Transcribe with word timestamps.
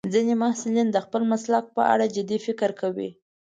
ځینې 0.13 0.33
محصلین 0.41 0.87
د 0.91 0.97
خپل 1.05 1.21
مسلک 1.31 1.65
په 1.75 1.81
اړه 1.93 2.05
جدي 2.15 2.37
فکر 2.45 2.69
کوي. 2.81 3.09